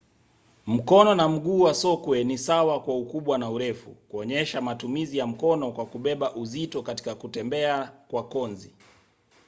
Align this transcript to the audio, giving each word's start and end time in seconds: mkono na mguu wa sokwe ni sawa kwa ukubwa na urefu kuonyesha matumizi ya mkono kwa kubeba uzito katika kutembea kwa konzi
mkono 0.67 1.15
na 1.15 1.27
mguu 1.29 1.61
wa 1.61 1.73
sokwe 1.73 2.23
ni 2.23 2.37
sawa 2.37 2.79
kwa 2.81 2.97
ukubwa 2.97 3.37
na 3.37 3.49
urefu 3.49 3.89
kuonyesha 3.89 4.61
matumizi 4.61 5.17
ya 5.17 5.27
mkono 5.27 5.71
kwa 5.71 5.85
kubeba 5.85 6.35
uzito 6.35 6.81
katika 6.83 7.15
kutembea 7.15 7.91
kwa 8.07 8.23
konzi 8.23 8.73